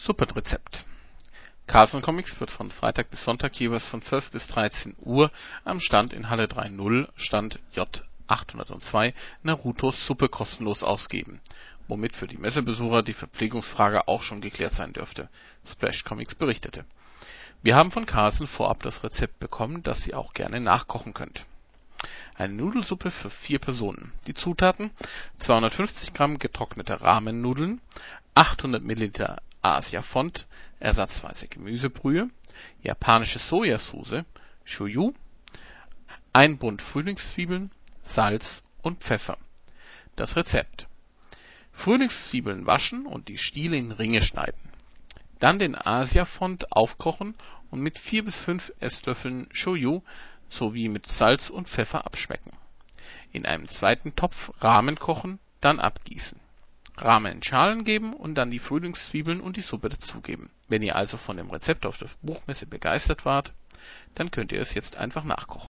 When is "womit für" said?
11.88-12.28